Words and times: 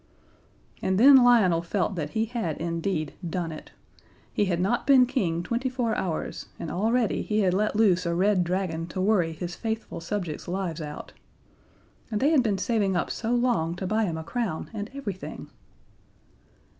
And 0.81 0.99
then 0.99 1.23
Lionel 1.23 1.61
felt 1.61 1.93
that 1.93 2.09
he 2.17 2.25
had 2.25 2.57
indeed 2.57 3.13
done 3.29 3.51
it. 3.51 3.69
He 4.33 4.45
had 4.45 4.59
not 4.59 4.87
been 4.87 5.05
King 5.05 5.43
twenty 5.43 5.69
four 5.69 5.93
hours, 5.93 6.47
and 6.57 6.71
already 6.71 7.21
he 7.21 7.41
had 7.41 7.53
let 7.53 7.75
loose 7.75 8.07
a 8.07 8.15
Red 8.15 8.43
Dragon 8.43 8.87
to 8.87 8.99
worry 8.99 9.31
his 9.31 9.55
faithful 9.55 10.01
subjects' 10.01 10.47
lives 10.47 10.81
out. 10.81 11.13
And 12.09 12.19
they 12.19 12.31
had 12.31 12.41
been 12.41 12.57
saving 12.57 12.95
up 12.95 13.11
so 13.11 13.35
long 13.35 13.75
to 13.75 13.85
buy 13.85 14.05
him 14.05 14.17
a 14.17 14.23
crown, 14.23 14.71
and 14.73 14.89
everything! 14.95 15.51